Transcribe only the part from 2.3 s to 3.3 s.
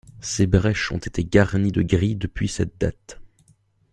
cette date.